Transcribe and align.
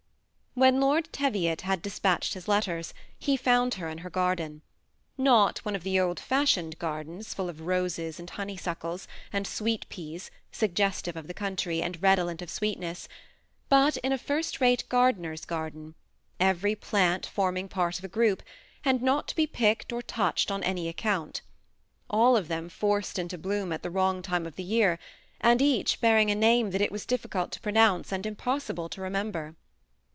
When 0.53 0.81
Lord 0.81 1.07
Teviot 1.13 1.61
had 1.61 1.81
dispatched 1.81 2.33
his 2.33 2.49
letters, 2.49 2.93
he 3.17 3.37
found 3.37 3.75
her 3.75 3.87
in 3.87 3.99
her 3.99 4.09
garden; 4.09 4.63
not 5.17 5.59
one 5.59 5.77
of 5.77 5.83
the 5.83 5.97
old 5.97 6.19
fashioned 6.19 6.77
gardens, 6.77 7.33
full 7.33 7.47
of 7.47 7.61
roses 7.61 8.19
and 8.19 8.29
hooeyvnckles, 8.29 9.07
and 9.31 9.45
tweet 9.45 9.87
peafl^ 9.87 9.87
THE 9.87 9.95
SEMI 9.95 10.17
ATTACHED 10.17 10.27
COUPLB. 10.27 10.29
^ 10.29 10.29
suggestive 10.57 11.15
of 11.15 11.27
the 11.27 11.33
country, 11.33 11.81
and 11.81 12.01
redolent 12.03 12.41
of 12.41 12.49
sweetness, 12.49 13.07
~ 13.37 13.69
but 13.69 13.95
in 14.03 14.11
a 14.11 14.17
first 14.17 14.59
rate 14.59 14.83
gardener's 14.89 15.45
garden, 15.45 15.95
eyerj 16.41 16.81
plant 16.81 17.25
form 17.27 17.55
ing 17.55 17.69
part 17.69 17.97
of 17.97 18.03
a 18.03 18.09
group, 18.09 18.43
and 18.83 19.01
not 19.01 19.29
to 19.29 19.35
be 19.37 19.47
picked 19.47 19.93
or 19.93 20.01
toocbed 20.01 20.51
on 20.51 20.63
any 20.63 20.89
account; 20.89 21.41
all 22.09 22.35
of 22.35 22.49
them 22.49 22.67
forced 22.67 23.17
into 23.17 23.37
bloom 23.37 23.71
at 23.71 23.83
the 23.83 23.89
wrong 23.89 24.21
time 24.21 24.45
of 24.45 24.57
the 24.57 24.63
year; 24.63 24.99
and 25.39 25.61
each 25.61 26.01
bearing 26.01 26.29
a 26.29 26.35
name 26.35 26.71
that 26.71 26.81
it 26.81 26.91
was 26.91 27.05
difficult 27.05 27.53
to 27.53 27.61
pronounce, 27.61 28.11
and 28.11 28.25
impossible 28.25 28.89
to 28.89 28.99
remem 28.99 29.31
ber. 29.31 29.55